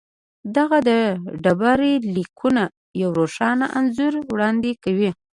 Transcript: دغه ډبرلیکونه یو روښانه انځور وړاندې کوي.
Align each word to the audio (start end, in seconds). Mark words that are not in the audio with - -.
دغه 0.55 0.77
ډبرلیکونه 1.43 2.63
یو 3.01 3.09
روښانه 3.19 3.65
انځور 3.79 4.13
وړاندې 4.31 4.71
کوي. 4.83 5.11